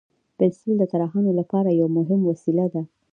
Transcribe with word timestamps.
پنسل 0.37 0.69
د 0.79 0.83
طراحانو 0.91 1.31
لپاره 1.39 1.69
یو 1.79 1.87
مهم 1.97 2.21
وسیله 2.29 2.65
ده. 2.73 2.81